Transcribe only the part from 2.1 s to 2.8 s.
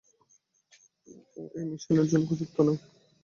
জন্য উপযুক্ত নয়।